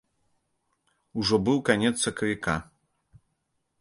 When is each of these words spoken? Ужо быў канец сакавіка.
Ужо 1.21 1.35
быў 1.49 1.57
канец 1.69 1.93
сакавіка. 2.05 2.57